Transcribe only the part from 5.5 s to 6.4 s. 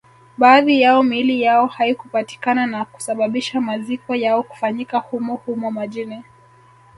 majini